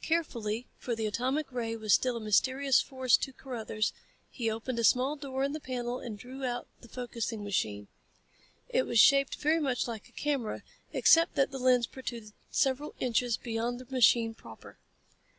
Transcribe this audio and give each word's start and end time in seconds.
Carefully, 0.00 0.66
for 0.78 0.96
the 0.96 1.04
atomic 1.04 1.52
ray 1.52 1.76
was 1.76 1.92
still 1.92 2.16
a 2.16 2.20
mysterious 2.20 2.80
force 2.80 3.14
to 3.18 3.30
Carruthers, 3.34 3.92
he 4.30 4.50
opened 4.50 4.78
a 4.78 4.82
small 4.84 5.16
door 5.16 5.44
in 5.44 5.52
the 5.52 5.60
panel 5.60 5.98
and 6.00 6.18
drew 6.18 6.46
out 6.46 6.66
the 6.80 6.88
focusing 6.88 7.44
machine. 7.44 7.86
It 8.70 8.86
was 8.86 8.98
shaped 8.98 9.34
very 9.34 9.60
much 9.60 9.86
like 9.86 10.08
a 10.08 10.12
camera 10.12 10.62
except 10.94 11.34
that 11.34 11.50
the 11.50 11.58
lens 11.58 11.86
protruded 11.86 12.32
several 12.50 12.94
inches 13.00 13.36
beyond 13.36 13.78
the 13.78 13.94
machine 13.94 14.32
proper. 14.32 14.78